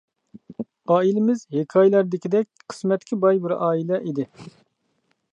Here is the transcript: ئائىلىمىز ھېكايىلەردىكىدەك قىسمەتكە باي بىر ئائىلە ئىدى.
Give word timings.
ئائىلىمىز 0.93 1.41
ھېكايىلەردىكىدەك 1.57 2.49
قىسمەتكە 2.73 3.19
باي 3.25 3.41
بىر 3.43 3.53
ئائىلە 3.57 4.01
ئىدى. 4.09 4.25